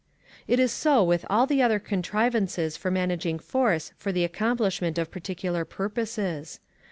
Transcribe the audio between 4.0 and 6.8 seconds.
the accomplishment of particular purposes.